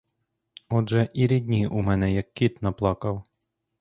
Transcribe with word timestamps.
Отже, 0.69 1.09
і 1.13 1.27
рідні 1.27 1.67
у 1.67 1.81
мене 1.81 2.13
як 2.13 2.33
кіт 2.33 2.61
наплакав. 2.61 3.23